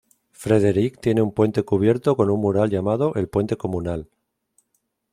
[0.31, 4.09] Frederick tiene un puente cubierto con un mural llamado "el puente comunal".